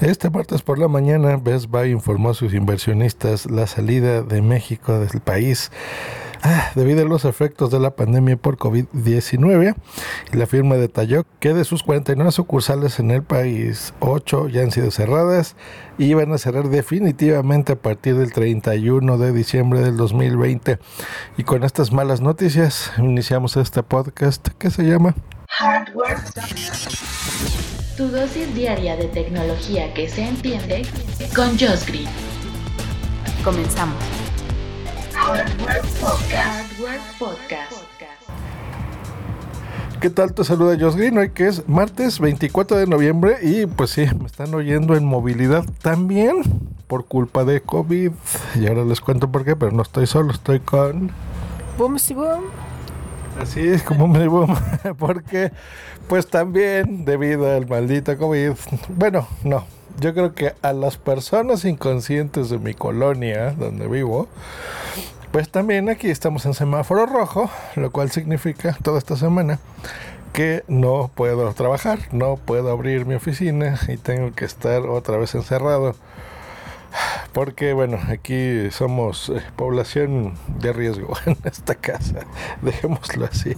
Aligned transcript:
Este 0.00 0.28
martes 0.28 0.60
por 0.60 0.78
la 0.78 0.88
mañana, 0.88 1.38
Best 1.38 1.70
Buy 1.70 1.90
informó 1.90 2.30
a 2.30 2.34
sus 2.34 2.52
inversionistas 2.52 3.50
la 3.50 3.66
salida 3.66 4.20
de 4.20 4.42
México 4.42 4.98
del 4.98 5.22
país 5.22 5.72
ah, 6.42 6.70
debido 6.74 7.00
a 7.00 7.08
los 7.08 7.24
efectos 7.24 7.70
de 7.70 7.80
la 7.80 7.96
pandemia 7.96 8.36
por 8.36 8.58
COVID-19. 8.58 9.74
Y 10.34 10.36
la 10.36 10.46
firma 10.46 10.74
detalló 10.74 11.24
que 11.40 11.54
de 11.54 11.64
sus 11.64 11.82
49 11.82 12.30
sucursales 12.30 13.00
en 13.00 13.10
el 13.10 13.22
país, 13.22 13.94
8 14.00 14.48
ya 14.48 14.60
han 14.60 14.70
sido 14.70 14.90
cerradas 14.90 15.56
y 15.96 16.12
van 16.12 16.30
a 16.30 16.36
cerrar 16.36 16.68
definitivamente 16.68 17.72
a 17.72 17.76
partir 17.76 18.16
del 18.16 18.34
31 18.34 19.16
de 19.16 19.32
diciembre 19.32 19.80
del 19.80 19.96
2020. 19.96 20.78
Y 21.38 21.44
con 21.44 21.64
estas 21.64 21.90
malas 21.90 22.20
noticias 22.20 22.92
iniciamos 22.98 23.56
este 23.56 23.82
podcast 23.82 24.46
que 24.58 24.70
se 24.70 24.82
llama 24.82 25.14
Hardware. 25.48 26.18
Tu 27.96 28.06
dosis 28.08 28.54
diaria 28.54 28.94
de 28.94 29.06
tecnología 29.06 29.94
que 29.94 30.06
se 30.06 30.28
entiende 30.28 30.82
con 31.34 31.48
Josh 31.58 31.86
Green. 31.86 32.08
Comenzamos. 33.42 33.96
Hardware 35.14 35.80
Podcast. 37.18 37.72
¿Qué 39.98 40.10
tal? 40.10 40.34
Te 40.34 40.44
saluda 40.44 40.76
Josh 40.78 40.94
Green 40.94 41.16
hoy 41.16 41.30
que 41.30 41.48
es 41.48 41.66
martes 41.66 42.20
24 42.20 42.76
de 42.76 42.86
noviembre 42.86 43.38
y 43.40 43.64
pues 43.64 43.92
sí, 43.92 44.06
me 44.20 44.26
están 44.26 44.54
oyendo 44.54 44.94
en 44.94 45.06
movilidad 45.06 45.64
también 45.80 46.42
por 46.88 47.06
culpa 47.06 47.44
de 47.44 47.62
COVID. 47.62 48.12
Y 48.60 48.66
ahora 48.66 48.84
les 48.84 49.00
cuento 49.00 49.32
por 49.32 49.46
qué, 49.46 49.56
pero 49.56 49.72
no 49.72 49.80
estoy 49.80 50.06
solo, 50.06 50.32
estoy 50.32 50.60
con... 50.60 51.12
Boom, 51.78 51.98
sí, 51.98 52.12
boom. 52.12 52.44
Así 53.40 53.60
es 53.60 53.82
como 53.82 54.08
me 54.08 54.28
boom, 54.28 54.56
porque 54.98 55.52
pues 56.08 56.26
también 56.26 57.04
debido 57.04 57.54
al 57.54 57.66
maldito 57.66 58.16
COVID, 58.16 58.52
bueno, 58.88 59.28
no, 59.44 59.64
yo 60.00 60.14
creo 60.14 60.34
que 60.34 60.54
a 60.62 60.72
las 60.72 60.96
personas 60.96 61.64
inconscientes 61.64 62.48
de 62.48 62.58
mi 62.58 62.74
colonia 62.74 63.52
donde 63.52 63.88
vivo, 63.88 64.28
pues 65.32 65.50
también 65.50 65.88
aquí 65.90 66.08
estamos 66.08 66.46
en 66.46 66.54
semáforo 66.54 67.06
rojo, 67.06 67.50
lo 67.76 67.90
cual 67.90 68.10
significa 68.10 68.76
toda 68.82 68.98
esta 68.98 69.16
semana 69.16 69.58
que 70.32 70.64
no 70.68 71.10
puedo 71.14 71.52
trabajar, 71.52 71.98
no 72.12 72.36
puedo 72.36 72.70
abrir 72.70 73.06
mi 73.06 73.14
oficina 73.14 73.78
y 73.88 73.96
tengo 73.96 74.34
que 74.34 74.44
estar 74.44 74.82
otra 74.82 75.16
vez 75.18 75.34
encerrado 75.34 75.94
porque 77.36 77.74
bueno, 77.74 77.98
aquí 78.08 78.70
somos 78.70 79.28
eh, 79.28 79.42
población 79.56 80.32
de 80.58 80.72
riesgo 80.72 81.12
en 81.26 81.36
esta 81.44 81.74
casa, 81.74 82.20
dejémoslo 82.62 83.26
así. 83.26 83.54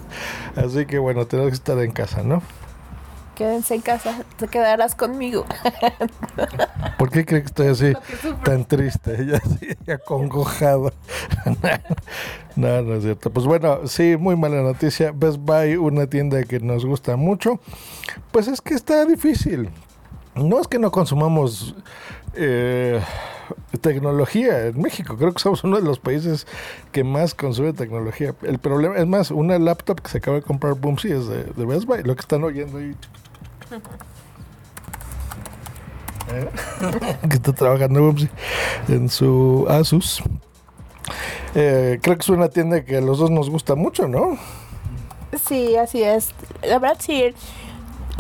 Así 0.57 0.85
que 0.85 0.99
bueno, 0.99 1.29
tenemos 1.29 1.51
que 1.51 1.55
estar 1.55 1.79
en 1.79 1.93
casa, 1.93 2.25
¿no? 2.25 2.43
Quédense 3.37 3.77
en 3.77 3.83
casa, 3.83 4.25
te 4.37 4.49
quedarás 4.49 4.97
conmigo. 4.97 5.47
¿Por 6.99 7.11
qué 7.11 7.25
cree 7.25 7.43
que 7.43 7.47
estoy 7.47 7.69
así 7.69 7.93
tan 8.43 8.65
triste, 8.65 9.25
ya 9.25 9.37
así 9.37 9.93
acongojado? 9.93 10.93
no, 12.57 12.83
no 12.83 12.95
es 12.97 13.05
cierto. 13.05 13.31
Pues 13.31 13.47
bueno, 13.47 13.87
sí, 13.87 14.17
muy 14.19 14.35
mala 14.35 14.61
noticia. 14.61 15.13
Best 15.15 15.39
Buy, 15.39 15.77
una 15.77 16.09
tienda 16.09 16.43
que 16.43 16.59
nos 16.59 16.85
gusta 16.85 17.15
mucho, 17.15 17.61
pues 18.33 18.49
es 18.49 18.61
que 18.61 18.75
está 18.75 19.05
difícil. 19.05 19.71
No 20.35 20.61
es 20.61 20.67
que 20.67 20.81
no 20.81 20.91
consumamos 20.91 21.77
eh, 22.35 23.01
tecnología 23.81 24.67
en 24.67 24.81
México. 24.81 25.17
Creo 25.17 25.33
que 25.33 25.41
somos 25.41 25.65
uno 25.65 25.77
de 25.77 25.83
los 25.83 25.99
países 25.99 26.47
que 26.93 27.05
más 27.05 27.35
consume 27.35 27.73
tecnología. 27.73 28.35
El 28.43 28.59
problema, 28.59 28.97
es 28.97 29.07
más, 29.07 29.31
una 29.31 29.59
laptop 29.59 30.01
que 30.01 30.11
se 30.11 30.19
acaba 30.19 30.37
de 30.39 30.43
comprar 30.43 30.75
Boomsy 30.75 31.13
es 31.13 31.27
de, 31.29 31.65
Best 31.65 31.85
Buy, 31.87 32.03
lo 32.03 32.15
que 32.15 32.21
están 32.21 32.45
oyendo 32.45 32.79
ahí. 32.79 32.95
¿Eh? 36.31 36.49
que 37.29 37.37
está 37.37 37.53
trabajando 37.55 38.03
Boomsy 38.03 38.29
en 38.89 39.09
su 39.09 39.67
Asus. 39.69 40.23
Eh, 41.55 41.99
creo 42.03 42.17
que 42.17 42.23
es 42.23 42.29
una 42.29 42.49
tienda 42.49 42.85
que 42.85 42.99
a 42.99 43.01
los 43.01 43.19
dos 43.19 43.31
nos 43.31 43.49
gusta 43.49 43.75
mucho, 43.75 44.07
¿no? 44.09 44.39
Sí, 45.47 45.77
así 45.77 46.03
es. 46.03 46.31
La 46.63 46.79
verdad, 46.79 46.99
sí. 47.01 47.35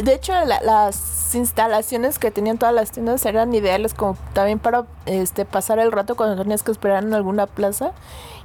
De 0.03 0.15
hecho, 0.15 0.33
las 0.63 1.18
instalaciones 1.35 2.19
que 2.19 2.31
tenían 2.31 2.59
todas 2.59 2.75
las 2.75 2.91
tiendas 2.91 3.25
eran 3.27 3.55
ideales 3.55 3.95
como 3.95 4.17
también 4.33 4.59
para 4.59 4.85
este 5.07 5.45
pasar 5.45 5.79
el 5.79 5.93
rato 5.93 6.17
cuando 6.17 6.41
tenías 6.43 6.63
que 6.63 6.71
esperar 6.71 7.03
en 7.03 7.15
alguna 7.15 7.47
plaza 7.47 7.93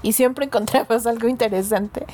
y 0.02 0.14
siempre 0.14 0.46
encontrabas 0.48 1.06
algo 1.08 1.28
interesante 1.28 2.06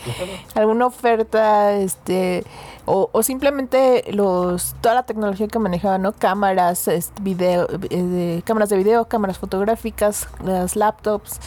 alguna 0.55 0.85
oferta 0.87 1.73
este 1.73 2.43
o, 2.85 3.21
simplemente 3.21 4.03
los 4.11 4.75
toda 4.81 4.95
la 4.95 5.03
tecnología 5.03 5.47
que 5.47 5.59
manejaban 5.59 6.01
no 6.01 6.11
cámaras 6.13 6.87
este, 6.87 7.21
video 7.21 7.67
eh, 7.89 8.41
cámaras 8.45 8.69
de 8.69 8.77
video 8.77 9.05
cámaras 9.05 9.37
fotográficas 9.37 10.27
las 10.43 10.75
laptops 10.75 11.39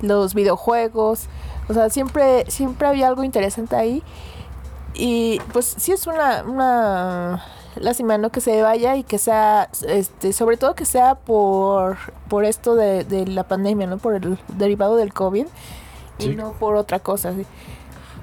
los 0.00 0.34
videojuegos 0.34 1.26
o 1.68 1.74
sea 1.74 1.90
siempre 1.90 2.44
siempre 2.48 2.86
había 2.86 3.08
algo 3.08 3.24
interesante 3.24 3.74
ahí 3.74 4.02
y 4.98 5.40
pues 5.52 5.74
sí 5.76 5.92
es 5.92 6.06
una, 6.06 6.42
una 6.46 7.44
lástima, 7.76 8.18
¿no? 8.18 8.30
Que 8.30 8.40
se 8.40 8.62
vaya 8.62 8.96
y 8.96 9.04
que 9.04 9.18
sea, 9.18 9.68
este, 9.88 10.32
sobre 10.32 10.56
todo 10.56 10.74
que 10.74 10.84
sea 10.84 11.14
por, 11.14 11.96
por 12.28 12.44
esto 12.44 12.74
de, 12.74 13.04
de 13.04 13.26
la 13.26 13.44
pandemia, 13.44 13.86
¿no? 13.86 13.98
Por 13.98 14.14
el 14.14 14.38
derivado 14.56 14.96
del 14.96 15.12
COVID 15.12 15.46
y 16.18 16.28
no 16.28 16.52
por 16.52 16.76
otra 16.76 16.98
cosa. 16.98 17.32
¿sí? 17.34 17.46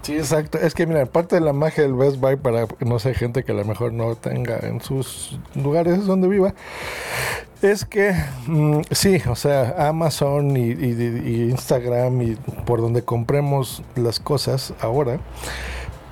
Sí, 0.04 0.18
exacto. 0.18 0.58
Es 0.58 0.74
que, 0.74 0.86
mira, 0.86 1.06
parte 1.06 1.36
de 1.36 1.42
la 1.42 1.54
magia 1.54 1.84
del 1.84 1.94
Best 1.94 2.18
Buy 2.18 2.36
para, 2.36 2.68
no 2.80 3.00
sé, 3.00 3.14
gente 3.14 3.44
que 3.44 3.54
a 3.54 3.56
lo 3.56 3.64
mejor 3.64 3.94
no 3.94 4.16
tenga 4.16 4.60
en 4.60 4.82
sus 4.82 5.40
lugares 5.56 6.06
donde 6.06 6.28
viva, 6.28 6.54
es 7.62 7.86
que, 7.86 8.14
mm, 8.46 8.82
sí, 8.92 9.22
o 9.30 9.36
sea, 9.36 9.88
Amazon 9.88 10.58
y, 10.58 10.72
y, 10.72 11.50
Instagram 11.50 12.22
y 12.22 12.36
por 12.66 12.82
donde 12.82 13.04
compremos 13.04 13.82
las 13.96 14.20
cosas 14.20 14.74
ahora, 14.82 15.20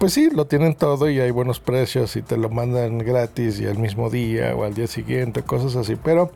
pues 0.01 0.13
sí, 0.13 0.31
lo 0.31 0.45
tienen 0.45 0.73
todo 0.73 1.11
y 1.11 1.19
hay 1.19 1.29
buenos 1.29 1.59
precios 1.59 2.15
y 2.15 2.23
te 2.23 2.35
lo 2.35 2.49
mandan 2.49 2.97
gratis 2.97 3.59
y 3.59 3.67
al 3.67 3.77
mismo 3.77 4.09
día 4.09 4.55
o 4.55 4.63
al 4.63 4.73
día 4.73 4.87
siguiente, 4.87 5.43
cosas 5.43 5.75
así. 5.75 5.95
Pero 5.95 6.31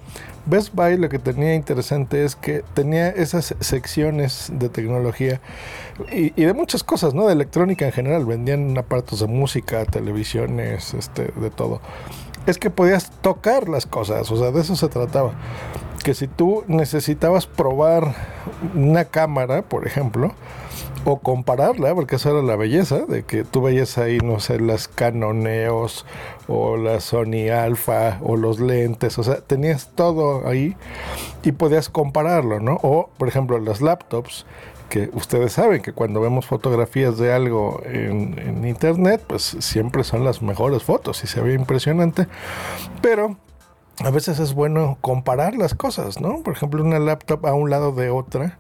Best 0.46 0.76
Buy 0.76 0.98
lo 0.98 1.10
que 1.10 1.18
tenía 1.18 1.56
interesante 1.56 2.24
es 2.24 2.36
que 2.36 2.64
tenía 2.76 3.10
esas 3.10 3.56
secciones 3.62 4.52
de 4.54 4.70
tecnología 4.70 5.42
y, 6.12 6.30
de 6.30 6.54
muchas 6.54 6.84
cosas, 6.84 7.16
¿no? 7.16 7.26
De 7.26 7.34
electrónica 7.34 7.88
en 7.88 7.92
general. 7.92 8.28
Vendían 8.28 8.78
aparatos 8.78 9.22
de 9.22 9.26
música, 9.26 9.84
televisiones, 9.86 10.94
este, 10.94 11.32
de 11.36 11.50
todo. 11.50 11.82
Es 12.46 12.60
que 12.60 12.70
podías 12.70 13.10
tocar 13.22 13.68
las 13.68 13.88
cosas, 13.88 14.30
o 14.30 14.38
sea, 14.38 14.52
de 14.52 14.62
eso 14.62 14.76
se 14.76 14.90
trataba. 14.90 15.34
Que 16.06 16.14
si 16.14 16.28
tú 16.28 16.64
necesitabas 16.68 17.48
probar 17.48 18.14
una 18.76 19.06
cámara, 19.06 19.64
por 19.64 19.88
ejemplo, 19.88 20.34
o 21.04 21.18
compararla, 21.18 21.96
porque 21.96 22.18
esa 22.18 22.30
era 22.30 22.44
la 22.44 22.56
belleza, 22.56 23.08
de 23.08 23.24
que 23.24 23.44
tú 23.44 23.64
veías 23.64 23.98
ahí, 23.98 24.20
no 24.20 24.40
sé, 24.40 24.60
las 24.60 24.88
Canoneos 24.88 26.06
o 26.48 26.78
la 26.78 27.00
Sony 27.00 27.50
Alpha 27.52 28.20
o 28.22 28.38
los 28.38 28.60
lentes, 28.60 29.18
o 29.18 29.24
sea, 29.24 29.42
tenías 29.42 29.90
todo 29.96 30.48
ahí 30.48 30.76
y 31.42 31.54
podías 31.54 31.90
compararlo, 31.90 32.60
¿no? 32.60 32.80
O, 32.84 33.10
por 33.18 33.28
ejemplo, 33.28 33.58
las 33.58 33.82
laptops, 33.82 34.46
que 34.90 35.10
ustedes 35.14 35.54
saben 35.54 35.82
que 35.82 35.92
cuando 35.92 36.22
vemos 36.22 36.46
fotografías 36.46 37.18
de 37.18 37.34
algo 37.34 37.82
en, 37.84 38.38
en 38.38 38.68
internet, 38.68 39.24
pues 39.26 39.58
siempre 39.60 40.04
son 40.04 40.24
las 40.24 40.44
mejores 40.44 40.84
fotos 40.84 41.24
y 41.24 41.28
se 41.28 41.42
ve 41.42 41.54
impresionante, 41.54 42.28
pero 43.02 43.38
a 44.04 44.10
veces 44.10 44.40
es 44.40 44.54
bueno 44.54 44.98
comparar 45.02 45.56
las 45.56 45.74
cosas, 45.74 46.20
¿no? 46.20 46.44
Por 46.44 46.54
ejemplo, 46.54 46.84
una 46.84 47.00
laptop 47.00 47.46
a 47.46 47.54
un 47.54 47.70
lado 47.70 47.92
de 47.94 48.10
otra, 48.10 48.60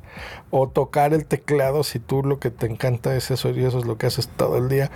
o 0.49 0.69
tocar 0.69 1.13
el 1.13 1.25
teclado 1.25 1.83
si 1.83 1.99
tú 1.99 2.23
lo 2.23 2.39
que 2.39 2.51
te 2.51 2.67
encanta 2.67 3.15
es 3.15 3.31
eso 3.31 3.49
y 3.49 3.63
eso 3.63 3.79
es 3.79 3.85
lo 3.85 3.97
que 3.97 4.07
haces 4.07 4.29
todo 4.29 4.57
el 4.57 4.69
día. 4.69 4.89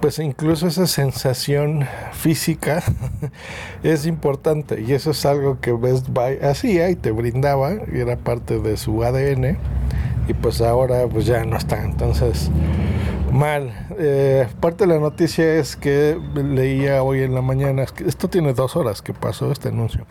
Pues 0.00 0.18
incluso 0.18 0.66
esa 0.66 0.86
sensación 0.86 1.86
física 2.12 2.82
es 3.82 4.06
importante 4.06 4.80
y 4.80 4.92
eso 4.92 5.10
es 5.10 5.26
algo 5.26 5.60
que 5.60 5.72
Best 5.72 6.08
Buy 6.08 6.38
hacía 6.42 6.90
y 6.90 6.96
te 6.96 7.10
brindaba 7.10 7.74
y 7.92 8.00
era 8.00 8.16
parte 8.16 8.58
de 8.58 8.76
su 8.76 9.02
ADN 9.02 9.58
y 10.28 10.34
pues 10.34 10.60
ahora 10.60 11.06
pues 11.08 11.26
ya 11.26 11.44
no 11.44 11.56
está. 11.56 11.82
Entonces 11.84 12.50
Mal. 13.32 13.86
Eh, 13.98 14.46
parte 14.60 14.86
de 14.86 14.92
la 14.92 15.00
noticia 15.00 15.54
es 15.54 15.74
que 15.74 16.20
leía 16.34 17.02
hoy 17.02 17.22
en 17.22 17.34
la 17.34 17.40
mañana, 17.40 17.86
esto 18.06 18.28
tiene 18.28 18.52
dos 18.52 18.76
horas 18.76 19.00
que 19.00 19.14
pasó 19.14 19.50
este 19.50 19.70
anuncio, 19.70 20.04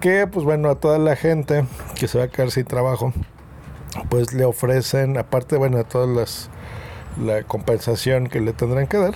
que 0.00 0.26
pues 0.26 0.44
bueno, 0.44 0.68
a 0.68 0.74
toda 0.74 0.98
la 0.98 1.16
gente 1.16 1.64
que 1.98 2.08
se 2.08 2.18
va 2.18 2.24
a 2.24 2.28
quedar 2.28 2.50
sin 2.50 2.66
trabajo, 2.66 3.14
pues 4.10 4.34
le 4.34 4.44
ofrecen, 4.44 5.16
aparte 5.16 5.56
bueno, 5.56 5.78
de 5.78 5.84
todas 5.84 6.10
las 6.10 6.50
la 7.18 7.42
compensación 7.44 8.26
que 8.26 8.42
le 8.42 8.52
tendrán 8.52 8.86
que 8.86 8.98
dar, 8.98 9.14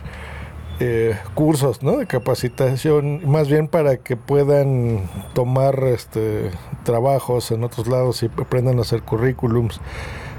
eh, 0.81 1.15
cursos 1.35 1.83
¿no? 1.83 1.99
de 1.99 2.07
capacitación, 2.07 3.31
más 3.31 3.49
bien 3.49 3.69
para 3.69 3.99
que 3.99 4.17
puedan 4.17 5.03
tomar 5.35 5.85
este, 5.85 6.51
trabajos 6.85 7.51
en 7.51 7.65
otros 7.65 7.87
lados 7.87 8.23
y 8.23 8.31
aprendan 8.41 8.79
a 8.79 8.81
hacer 8.81 9.03
currículums 9.03 9.79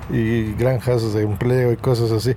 y 0.09 0.53
granjas 0.53 1.13
de 1.13 1.23
empleo 1.23 1.71
y 1.71 1.77
cosas 1.77 2.11
así. 2.11 2.35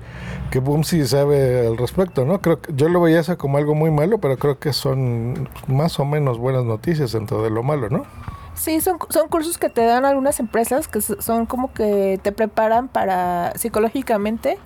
Que 0.50 0.58
Boom 0.58 0.84
sí 0.84 1.04
sabe 1.06 1.66
al 1.66 1.76
respecto, 1.76 2.24
¿no? 2.24 2.40
Creo 2.40 2.60
que 2.60 2.72
yo 2.74 2.88
lo 2.88 3.00
veía 3.00 3.20
eso 3.20 3.36
como 3.38 3.58
algo 3.58 3.74
muy 3.74 3.90
malo, 3.90 4.18
pero 4.18 4.36
creo 4.36 4.58
que 4.58 4.72
son 4.72 5.48
más 5.66 5.98
o 5.98 6.04
menos 6.04 6.38
buenas 6.38 6.64
noticias 6.64 7.12
dentro 7.12 7.42
de 7.42 7.50
lo 7.50 7.62
malo, 7.62 7.88
¿no? 7.88 8.04
Sí, 8.54 8.80
son, 8.80 8.98
son 9.08 9.28
cursos 9.28 9.58
que 9.58 9.68
te 9.68 9.84
dan 9.84 10.04
algunas 10.04 10.38
empresas 10.38 10.86
que 10.86 11.00
son 11.00 11.46
como 11.46 11.72
que 11.72 12.20
te 12.22 12.30
preparan 12.30 12.88
para 12.88 13.52
psicológicamente 13.56 14.58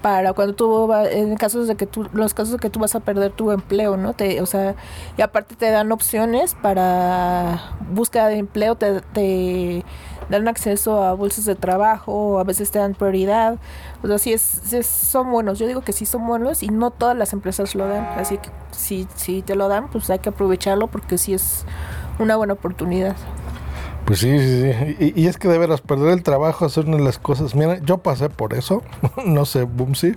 para 0.00 0.32
cuando 0.32 0.54
tú 0.54 0.92
en 0.92 1.36
casos 1.36 1.68
de 1.68 1.76
que 1.76 1.86
tú 1.86 2.08
los 2.12 2.34
casos 2.34 2.52
de 2.54 2.58
que 2.58 2.68
tú 2.68 2.80
vas 2.80 2.94
a 2.94 3.00
perder 3.00 3.30
tu 3.30 3.52
empleo 3.52 3.96
no 3.96 4.14
te 4.14 4.40
o 4.40 4.46
sea 4.46 4.74
y 5.16 5.22
aparte 5.22 5.54
te 5.54 5.70
dan 5.70 5.92
opciones 5.92 6.56
para 6.60 7.76
búsqueda 7.88 8.26
de 8.26 8.38
empleo 8.38 8.74
te 8.74 9.84
dan 10.28 10.48
acceso 10.48 11.02
a 11.02 11.14
bolsas 11.14 11.44
de 11.44 11.54
trabajo, 11.54 12.38
a 12.38 12.44
veces 12.44 12.70
te 12.70 12.78
dan 12.78 12.94
prioridad. 12.94 13.58
O 14.02 14.06
sea, 14.06 14.18
sí, 14.18 14.32
es, 14.32 14.60
son 14.86 15.30
buenos. 15.30 15.58
Yo 15.58 15.66
digo 15.66 15.82
que 15.82 15.92
sí 15.92 16.06
son 16.06 16.26
buenos 16.26 16.62
y 16.62 16.68
no 16.68 16.90
todas 16.90 17.16
las 17.16 17.32
empresas 17.32 17.74
lo 17.74 17.86
dan. 17.86 18.04
Así 18.18 18.38
que 18.38 18.50
si, 18.70 19.06
si 19.14 19.42
te 19.42 19.54
lo 19.54 19.68
dan, 19.68 19.88
pues 19.88 20.10
hay 20.10 20.18
que 20.18 20.30
aprovecharlo 20.30 20.86
porque 20.86 21.18
sí 21.18 21.34
es 21.34 21.64
una 22.18 22.36
buena 22.36 22.54
oportunidad. 22.54 23.16
Pues 24.04 24.18
sí, 24.18 24.36
sí, 24.38 24.72
sí. 24.72 25.12
Y, 25.14 25.26
es 25.28 25.38
que 25.38 25.46
de 25.46 25.58
veras, 25.58 25.80
perder 25.80 26.12
el 26.12 26.22
trabajo 26.24 26.66
es 26.66 26.76
una 26.76 26.96
de 26.96 27.04
las 27.04 27.18
cosas. 27.18 27.54
Mira, 27.54 27.78
yo 27.84 27.98
pasé 27.98 28.28
por 28.28 28.52
eso, 28.52 28.82
no 29.24 29.44
sé, 29.44 29.62
Bumsy, 29.62 30.16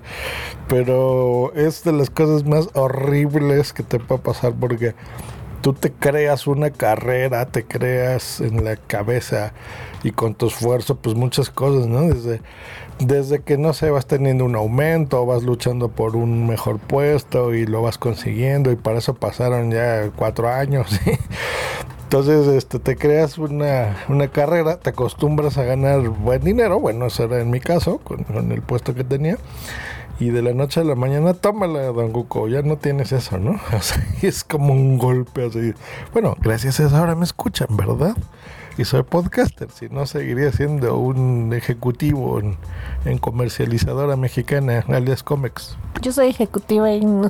pero 0.68 1.54
es 1.54 1.84
de 1.84 1.92
las 1.92 2.10
cosas 2.10 2.46
más 2.46 2.70
horribles 2.74 3.74
que 3.74 3.84
te 3.84 4.00
puede 4.00 4.22
pasar 4.22 4.54
porque 4.54 4.96
tú 5.62 5.74
te 5.74 5.92
creas 5.92 6.48
una 6.48 6.70
carrera, 6.70 7.46
te 7.46 7.64
creas 7.64 8.42
en 8.42 8.64
la 8.64 8.76
cabeza 8.76 9.54
y 10.04 10.12
con 10.12 10.36
tu 10.36 10.48
esfuerzo, 10.48 10.96
pues 10.96 11.16
muchas 11.16 11.50
cosas, 11.50 11.88
¿no? 11.88 12.02
Desde, 12.02 12.42
desde 13.00 13.42
que, 13.42 13.58
no 13.58 13.74
sé, 13.74 13.90
vas 13.90 14.06
teniendo 14.06 14.46
un 14.46 14.56
aumento, 14.56 15.26
vas 15.26 15.44
luchando 15.44 15.90
por 15.90 16.16
un 16.16 16.48
mejor 16.48 16.80
puesto 16.80 17.54
y 17.54 17.66
lo 17.66 17.82
vas 17.82 17.98
consiguiendo 17.98 18.72
y 18.72 18.76
para 18.76 19.00
eso 19.00 19.16
pasaron 19.16 19.72
ya 19.72 20.12
cuatro 20.16 20.50
años. 20.50 20.88
Entonces, 22.04 22.48
este, 22.48 22.78
te 22.78 22.96
creas 22.96 23.38
una, 23.40 23.98
una, 24.08 24.28
carrera, 24.28 24.78
te 24.78 24.92
acostumbras 24.92 25.58
a 25.58 25.64
ganar 25.64 26.02
buen 26.02 26.44
dinero, 26.44 26.80
bueno, 26.80 27.08
eso 27.08 27.24
era 27.24 27.42
en 27.42 27.50
mi 27.50 27.60
caso, 27.60 27.98
con 27.98 28.52
el 28.52 28.62
puesto 28.62 28.94
que 28.94 29.04
tenía 29.04 29.38
y 30.20 30.30
de 30.30 30.42
la 30.42 30.54
noche 30.54 30.80
a 30.80 30.84
la 30.84 30.96
mañana, 30.96 31.34
tómala, 31.34 31.84
Don 31.88 32.12
Guco, 32.14 32.48
ya 32.48 32.62
no 32.62 32.78
tienes 32.78 33.12
eso, 33.12 33.38
¿no? 33.38 33.60
O 33.74 33.82
sea, 33.82 34.04
es 34.22 34.44
como 34.44 34.74
un 34.74 34.98
golpe 34.98 35.46
así. 35.46 35.74
Bueno, 36.14 36.36
gracias 36.40 36.80
a 36.80 36.88
eso 36.88 36.96
ahora 36.96 37.16
me 37.16 37.26
escuchan, 37.26 37.68
¿verdad? 37.72 38.16
Y 38.78 38.84
soy 38.84 39.04
podcaster, 39.04 39.72
si 39.72 39.88
no 39.88 40.06
seguiría 40.06 40.52
siendo 40.52 40.98
un 40.98 41.54
ejecutivo 41.54 42.42
en, 43.06 43.18
comercializadora 43.20 44.18
mexicana, 44.18 44.84
alias 44.90 45.24
Comex. 45.24 45.78
Yo 46.02 46.12
soy 46.12 46.28
ejecutiva 46.28 46.92
y 46.92 47.00
no, 47.06 47.30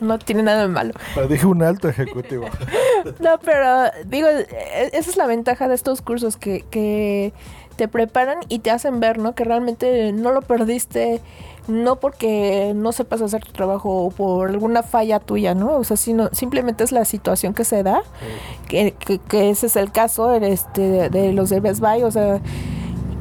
no, 0.00 0.18
tiene 0.20 0.44
nada 0.44 0.62
de 0.62 0.68
malo. 0.68 0.94
Pero 1.16 1.26
dije 1.26 1.46
un 1.46 1.62
alto 1.62 1.88
ejecutivo. 1.88 2.46
no, 3.20 3.38
pero 3.44 3.90
digo, 4.06 4.28
e, 4.28 4.90
esa 4.92 5.10
es 5.10 5.16
la 5.16 5.26
ventaja 5.26 5.66
de 5.66 5.74
estos 5.74 6.02
cursos 6.02 6.36
que, 6.36 6.64
que 6.70 7.32
te 7.76 7.88
preparan 7.88 8.38
y 8.48 8.60
te 8.60 8.70
hacen 8.70 9.00
ver, 9.00 9.18
¿no? 9.18 9.34
Que 9.34 9.44
realmente 9.44 10.12
no 10.12 10.32
lo 10.32 10.42
perdiste 10.42 11.20
no 11.66 11.96
porque 11.96 12.72
no 12.74 12.92
sepas 12.92 13.22
hacer 13.22 13.44
tu 13.44 13.52
trabajo 13.52 14.04
o 14.04 14.10
por 14.10 14.50
alguna 14.50 14.82
falla 14.82 15.18
tuya, 15.18 15.54
¿no? 15.54 15.76
O 15.76 15.84
sea, 15.84 15.96
sino 15.96 16.28
simplemente 16.32 16.84
es 16.84 16.92
la 16.92 17.04
situación 17.04 17.54
que 17.54 17.64
se 17.64 17.82
da, 17.82 18.02
que, 18.68 18.94
ese 19.32 19.66
es 19.66 19.76
el 19.76 19.90
caso 19.90 20.34
este, 20.34 21.08
de, 21.08 21.32
los 21.32 21.48
de 21.48 21.60
Best 21.60 21.80
Buy, 21.80 22.02
o 22.02 22.10
sea, 22.10 22.40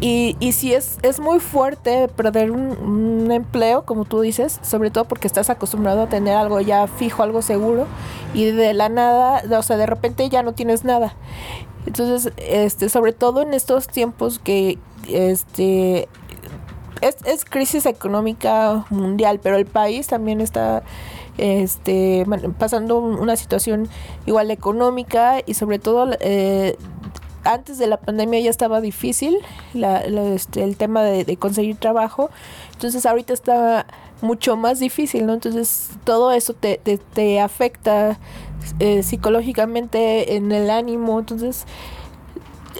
y, 0.01 0.35
y 0.41 0.51
si 0.51 0.73
es, 0.73 0.97
es 1.01 1.21
muy 1.21 1.39
fuerte 1.39 2.09
perder 2.09 2.51
un, 2.51 3.31
empleo, 3.31 3.85
como 3.85 4.03
tú 4.03 4.19
dices, 4.19 4.59
sobre 4.61 4.91
todo 4.91 5.05
porque 5.05 5.27
estás 5.27 5.49
acostumbrado 5.49 6.01
a 6.01 6.09
tener 6.09 6.35
algo 6.35 6.59
ya 6.59 6.87
fijo, 6.87 7.23
algo 7.23 7.41
seguro, 7.41 7.87
y 8.33 8.45
de 8.51 8.73
la 8.73 8.89
nada, 8.89 9.41
o 9.57 9.63
sea, 9.63 9.77
de 9.77 9.85
repente 9.85 10.27
ya 10.27 10.43
no 10.43 10.51
tienes 10.51 10.83
nada. 10.83 11.15
Entonces, 11.85 12.33
este, 12.37 12.89
sobre 12.89 13.13
todo 13.13 13.41
en 13.41 13.53
estos 13.53 13.87
tiempos 13.87 14.39
que 14.39 14.77
este 15.09 16.07
es, 17.01 17.45
crisis 17.45 17.85
económica 17.85 18.85
mundial, 18.89 19.39
pero 19.41 19.57
el 19.57 19.65
país 19.65 20.07
también 20.07 20.41
está 20.41 20.83
este, 21.37 22.25
pasando 22.57 22.99
una 22.99 23.35
situación 23.35 23.89
igual 24.25 24.51
económica 24.51 25.41
y 25.45 25.55
sobre 25.55 25.79
todo 25.79 26.11
eh, 26.19 26.77
antes 27.43 27.77
de 27.77 27.87
la 27.87 27.97
pandemia 27.97 28.39
ya 28.39 28.49
estaba 28.49 28.81
difícil 28.81 29.37
este, 29.73 30.63
el 30.63 30.77
tema 30.77 31.03
de, 31.03 31.37
conseguir 31.37 31.75
trabajo, 31.75 32.29
entonces 32.73 33.05
ahorita 33.05 33.33
está 33.33 33.85
mucho 34.21 34.55
más 34.55 34.79
difícil, 34.79 35.25
¿no? 35.25 35.33
Entonces 35.33 35.89
todo 36.05 36.31
eso 36.31 36.53
te, 36.53 36.77
te, 36.77 37.41
afecta 37.41 38.17
eh, 38.79 39.03
psicológicamente 39.03 40.35
en 40.35 40.51
el 40.51 40.69
ánimo, 40.69 41.19
entonces 41.19 41.65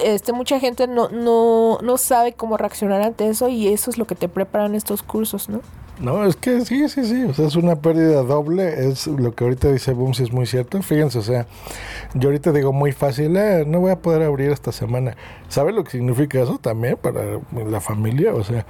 este, 0.04 0.34
mucha 0.34 0.60
gente 0.60 0.88
no, 0.88 1.10
no, 1.10 1.78
no 1.82 1.98
sabe 1.98 2.34
cómo 2.34 2.58
reaccionar 2.58 3.02
ante 3.02 3.28
eso 3.28 3.50
y 3.50 3.68
eso 3.68 3.90
es 3.90 3.98
lo 3.98 4.06
que 4.06 4.16
te 4.16 4.28
preparan 4.28 4.76
estos 4.76 5.04
cursos, 5.04 5.50
¿no? 5.50 5.62
No, 6.00 6.26
es 6.26 6.36
que 6.36 6.66
sí, 6.66 6.90
sí, 6.90 7.06
sí, 7.06 7.24
o 7.26 7.34
sea, 7.36 7.46
es 7.46 7.56
una 7.56 7.76
pérdida 7.76 8.24
doble, 8.24 8.90
es 8.90 9.06
lo 9.06 9.36
que 9.36 9.44
ahorita 9.44 9.72
dice 9.72 9.94
Boom, 9.94 10.16
si 10.16 10.24
es 10.24 10.32
muy 10.32 10.48
cierto, 10.48 10.82
fíjense, 10.82 11.20
o 11.20 11.22
sea, 11.22 11.46
yo 12.16 12.30
ahorita 12.30 12.52
digo 12.52 12.74
muy 12.74 12.92
fácil, 12.92 13.38
eh, 13.38 13.64
no 13.68 13.80
voy 13.80 13.92
a 13.92 14.00
poder 14.00 14.24
abrir 14.24 14.50
esta 14.50 14.72
semana, 14.72 15.16
¿sabe 15.50 15.72
lo 15.72 15.84
que 15.84 15.92
significa 15.92 16.42
eso 16.42 16.58
también 16.58 16.98
para 16.98 17.40
la 17.70 17.80
familia? 17.80 18.34
O 18.34 18.44
sea, 18.44 18.66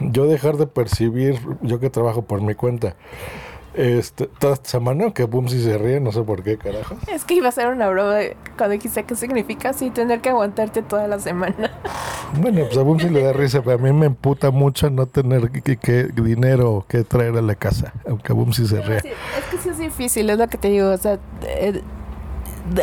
yo 0.00 0.26
dejar 0.26 0.56
de 0.56 0.68
percibir, 0.68 1.40
yo 1.62 1.80
que 1.80 1.90
trabajo 1.90 2.22
por 2.22 2.42
mi 2.42 2.54
cuenta, 2.54 2.94
este, 3.78 4.26
toda 4.26 4.54
esta 4.54 4.70
semana, 4.70 5.12
que 5.12 5.22
boom 5.22 5.48
si 5.48 5.62
se 5.62 5.78
ríe, 5.78 6.00
no 6.00 6.10
sé 6.10 6.22
por 6.22 6.42
qué, 6.42 6.58
carajo. 6.58 6.96
Es 7.06 7.24
que 7.24 7.34
iba 7.34 7.48
a 7.48 7.52
ser 7.52 7.68
una 7.68 7.88
broma 7.88 8.18
cuando 8.56 8.76
quise 8.76 9.04
qué 9.04 9.14
significa 9.14 9.70
así 9.70 9.90
tener 9.90 10.20
que 10.20 10.30
aguantarte 10.30 10.82
toda 10.82 11.06
la 11.06 11.18
semana. 11.20 11.70
Bueno, 12.40 12.64
pues 12.66 12.76
a 12.76 12.82
boom 12.82 13.00
si 13.00 13.08
le 13.08 13.22
da 13.22 13.32
risa, 13.32 13.62
pero 13.62 13.76
a 13.76 13.78
mí 13.78 13.90
me 13.92 14.06
emputa 14.06 14.50
mucho 14.50 14.90
no 14.90 15.06
tener 15.06 15.50
que, 15.50 16.08
dinero 16.12 16.84
que 16.86 17.02
traer 17.02 17.36
a 17.36 17.40
la 17.40 17.54
casa, 17.54 17.94
aunque 18.06 18.32
boom 18.34 18.52
si 18.52 18.66
se 18.66 18.82
ríe. 18.82 18.98
es 18.98 19.04
que 19.50 19.58
sí 19.62 19.68
es 19.70 19.78
difícil, 19.78 20.28
es 20.28 20.38
lo 20.38 20.46
que 20.48 20.58
te 20.58 20.68
digo, 20.68 20.90
o 20.90 20.98
sea, 20.98 21.18
eh, 21.42 21.80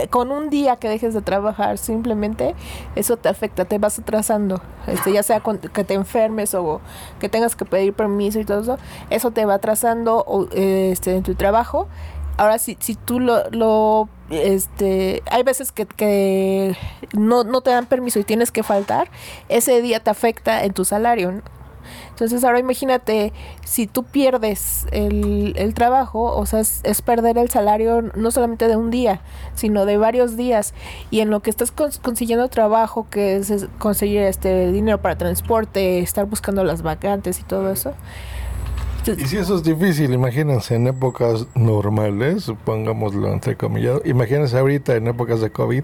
con 0.09 0.31
un 0.31 0.49
día 0.49 0.75
que 0.77 0.89
dejes 0.89 1.13
de 1.13 1.21
trabajar, 1.21 1.77
simplemente 1.77 2.55
eso 2.95 3.17
te 3.17 3.29
afecta, 3.29 3.65
te 3.65 3.77
vas 3.77 3.99
atrasando, 3.99 4.61
este, 4.87 5.13
ya 5.13 5.23
sea 5.23 5.41
que 5.41 5.83
te 5.83 5.93
enfermes 5.93 6.53
o 6.53 6.81
que 7.19 7.29
tengas 7.29 7.55
que 7.55 7.65
pedir 7.65 7.93
permiso 7.93 8.39
y 8.39 8.45
todo 8.45 8.61
eso, 8.61 8.77
eso 9.09 9.31
te 9.31 9.45
va 9.45 9.55
atrasando 9.55 10.47
este, 10.51 11.15
en 11.15 11.23
tu 11.23 11.35
trabajo. 11.35 11.87
Ahora, 12.37 12.59
si, 12.59 12.77
si 12.81 12.95
tú 12.95 13.21
lo, 13.21 13.49
lo 13.51 14.09
este, 14.29 15.23
hay 15.31 15.43
veces 15.43 15.71
que, 15.71 15.85
que 15.85 16.75
no, 17.13 17.45
no 17.45 17.61
te 17.61 17.69
dan 17.69 17.85
permiso 17.85 18.19
y 18.19 18.25
tienes 18.25 18.51
que 18.51 18.61
faltar, 18.61 19.09
ese 19.47 19.81
día 19.81 20.01
te 20.01 20.09
afecta 20.09 20.65
en 20.65 20.73
tu 20.73 20.83
salario. 20.83 21.31
¿no? 21.31 21.41
Entonces 22.09 22.43
ahora 22.43 22.59
imagínate, 22.59 23.33
si 23.65 23.87
tú 23.87 24.03
pierdes 24.03 24.87
el, 24.91 25.53
el 25.57 25.73
trabajo, 25.73 26.35
o 26.35 26.45
sea, 26.45 26.59
es, 26.59 26.81
perder 27.01 27.37
el 27.37 27.49
salario 27.49 28.01
no 28.15 28.31
solamente 28.31 28.67
de 28.67 28.75
un 28.75 28.91
día, 28.91 29.21
sino 29.53 29.85
de 29.85 29.97
varios 29.97 30.37
días. 30.37 30.73
Y 31.11 31.19
en 31.19 31.29
lo 31.29 31.41
que 31.41 31.49
estás 31.49 31.71
consiguiendo 31.71 32.47
trabajo, 32.49 33.07
que 33.09 33.37
es, 33.37 33.67
conseguir 33.77 34.21
este 34.21 34.71
dinero 34.71 35.01
para 35.01 35.17
transporte, 35.17 35.99
estar 35.99 36.25
buscando 36.25 36.63
las 36.63 36.81
vacantes 36.81 37.39
y 37.39 37.43
todo 37.43 37.71
eso. 37.71 37.93
Y 39.07 39.25
si 39.25 39.37
eso 39.37 39.55
es 39.55 39.63
difícil, 39.63 40.13
imagínense 40.13 40.73
en 40.73 40.87
épocas 40.87 41.45
normales, 41.53 42.51
pongámoslo 42.63 43.31
entre 43.31 43.55
comillas, 43.55 44.01
imagínense 44.03 44.57
ahorita 44.57 44.95
en 44.95 45.07
épocas 45.07 45.41
de 45.41 45.51
COVID 45.51 45.83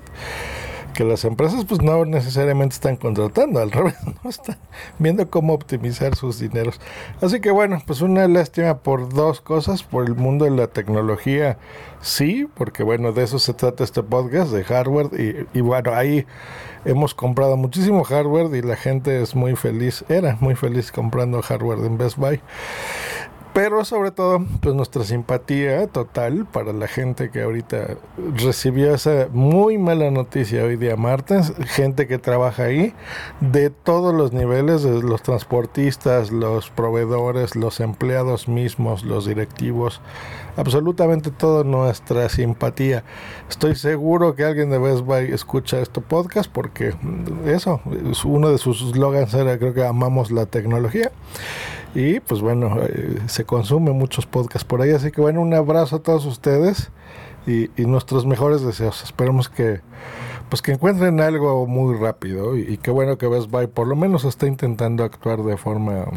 que 0.91 1.03
las 1.03 1.25
empresas 1.25 1.65
pues 1.65 1.81
no 1.81 2.05
necesariamente 2.05 2.75
están 2.75 2.95
contratando, 2.95 3.59
al 3.59 3.71
revés, 3.71 3.95
no 4.23 4.29
están 4.29 4.57
viendo 4.99 5.29
cómo 5.29 5.53
optimizar 5.53 6.15
sus 6.15 6.39
dineros. 6.39 6.79
Así 7.21 7.39
que 7.39 7.51
bueno, 7.51 7.81
pues 7.85 8.01
una 8.01 8.27
lástima 8.27 8.79
por 8.79 9.13
dos 9.13 9.41
cosas, 9.41 9.83
por 9.83 10.05
el 10.05 10.15
mundo 10.15 10.45
de 10.45 10.51
la 10.51 10.67
tecnología, 10.67 11.57
sí, 12.01 12.47
porque 12.55 12.83
bueno, 12.83 13.11
de 13.11 13.23
eso 13.23 13.39
se 13.39 13.53
trata 13.53 13.83
este 13.83 14.03
podcast, 14.03 14.51
de 14.51 14.63
hardware, 14.63 15.09
y, 15.19 15.57
y 15.57 15.61
bueno, 15.61 15.93
ahí 15.93 16.25
hemos 16.85 17.13
comprado 17.13 17.57
muchísimo 17.57 18.03
hardware 18.03 18.55
y 18.55 18.61
la 18.61 18.75
gente 18.75 19.21
es 19.21 19.35
muy 19.35 19.55
feliz, 19.55 20.03
era 20.09 20.37
muy 20.39 20.55
feliz 20.55 20.91
comprando 20.91 21.41
hardware 21.41 21.79
en 21.79 21.97
Best 21.97 22.17
Buy. 22.17 22.41
Pero 23.53 23.83
sobre 23.83 24.11
todo, 24.11 24.45
pues 24.61 24.75
nuestra 24.75 25.03
simpatía 25.03 25.85
total 25.87 26.45
para 26.45 26.71
la 26.71 26.87
gente 26.87 27.31
que 27.31 27.41
ahorita 27.41 27.97
recibió 28.37 28.95
esa 28.95 29.27
muy 29.29 29.77
mala 29.77 30.09
noticia 30.09 30.63
hoy 30.63 30.77
día 30.77 30.95
martes, 30.95 31.51
gente 31.65 32.07
que 32.07 32.17
trabaja 32.17 32.63
ahí, 32.63 32.93
de 33.41 33.69
todos 33.69 34.15
los 34.15 34.31
niveles, 34.31 34.83
los 34.83 35.21
transportistas, 35.21 36.31
los 36.31 36.69
proveedores, 36.69 37.57
los 37.57 37.81
empleados 37.81 38.47
mismos, 38.47 39.03
los 39.03 39.25
directivos, 39.25 39.99
absolutamente 40.55 41.29
toda 41.29 41.65
nuestra 41.65 42.29
simpatía. 42.29 43.03
Estoy 43.49 43.75
seguro 43.75 44.33
que 44.33 44.45
alguien 44.45 44.69
de 44.69 44.77
Best 44.77 45.01
Buy 45.01 45.29
escucha 45.33 45.81
este 45.81 45.99
podcast 45.99 46.49
porque 46.49 46.93
eso, 47.45 47.81
uno 48.23 48.49
de 48.49 48.57
sus 48.57 48.79
slogans 48.79 49.33
era 49.33 49.57
creo 49.57 49.73
que 49.73 49.85
amamos 49.85 50.31
la 50.31 50.45
tecnología. 50.45 51.11
Y 51.93 52.19
pues 52.21 52.41
bueno, 52.41 52.77
eh, 52.81 53.19
se 53.27 53.43
consumen 53.45 53.97
muchos 53.97 54.25
podcasts 54.25 54.65
por 54.65 54.81
ahí. 54.81 54.91
Así 54.91 55.11
que 55.11 55.21
bueno, 55.21 55.41
un 55.41 55.53
abrazo 55.53 55.97
a 55.97 55.99
todos 55.99 56.25
ustedes 56.25 56.91
y, 57.45 57.69
nuestros 57.85 58.25
mejores 58.25 58.61
deseos. 58.61 59.03
Esperemos 59.03 59.49
que 59.49 59.81
pues 60.49 60.61
que 60.61 60.73
encuentren 60.73 61.21
algo 61.21 61.65
muy 61.65 61.97
rápido 61.97 62.57
y, 62.57 62.77
qué 62.77 62.91
bueno 62.91 63.17
que 63.17 63.25
Best 63.27 63.49
Buy 63.49 63.67
por 63.67 63.87
lo 63.87 63.95
menos 63.95 64.25
está 64.25 64.47
intentando 64.47 65.05
actuar 65.05 65.43
de 65.43 65.55
forma 65.55 66.07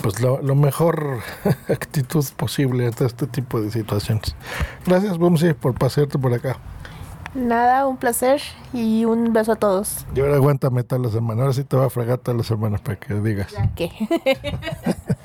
pues 0.00 0.20
lo, 0.20 0.40
mejor 0.54 1.18
actitud 1.68 2.24
posible 2.36 2.86
ante 2.86 3.04
este 3.04 3.26
tipo 3.26 3.60
de 3.60 3.72
situaciones. 3.72 4.36
Gracias, 4.86 5.18
Bumsy, 5.18 5.54
por 5.54 5.74
pasearte 5.74 6.18
por 6.18 6.32
acá. 6.32 6.58
Nada, 7.38 7.86
un 7.86 7.96
placer 7.96 8.40
y 8.72 9.04
un 9.04 9.32
beso 9.32 9.52
a 9.52 9.56
todos. 9.56 10.04
Y 10.14 10.20
ahora 10.20 10.36
aguántame 10.36 10.82
toda 10.82 11.02
la 11.02 11.10
semana. 11.10 11.42
Ahora 11.42 11.52
sí 11.54 11.62
te 11.64 11.76
va 11.76 11.86
a 11.86 11.90
fregar 11.90 12.18
toda 12.18 12.36
la 12.36 12.42
semana 12.42 12.78
para 12.78 12.98
que 12.98 13.14
digas. 13.14 13.54
¿Qué? 13.76 13.90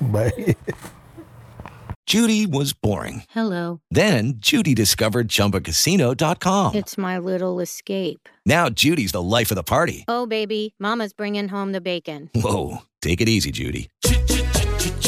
Bye. 0.00 0.56
Judy 2.06 2.46
was 2.46 2.72
boring. 2.72 3.24
Hello. 3.30 3.80
Then 3.90 4.34
Judy 4.36 4.74
discovered 4.74 5.28
chumbacasino.com. 5.28 6.74
It's 6.74 6.96
my 6.96 7.18
little 7.18 7.60
escape. 7.60 8.28
Now 8.46 8.68
Judy's 8.68 9.12
the 9.12 9.22
life 9.22 9.50
of 9.50 9.56
the 9.56 9.64
party. 9.64 10.04
Oh, 10.06 10.26
baby, 10.26 10.74
Mama's 10.78 11.12
bringing 11.12 11.48
home 11.48 11.72
the 11.72 11.80
bacon. 11.80 12.30
Whoa. 12.34 12.82
Take 13.00 13.20
it 13.20 13.28
easy, 13.28 13.50
Judy. 13.50 13.88